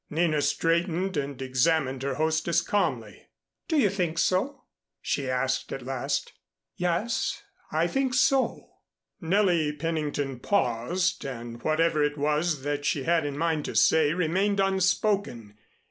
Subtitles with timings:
[0.09, 3.27] Nina straightened and examined her hostess calmly.
[3.67, 4.63] "Do you think so?"
[4.99, 6.33] she asked at last.
[6.75, 8.77] "Yes, I think so"
[9.21, 14.59] Nellie Pennington paused, and whatever it was that she had in mind to say remained
[14.59, 15.55] unspoken.